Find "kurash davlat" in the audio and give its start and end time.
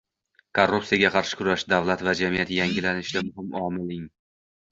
1.41-2.03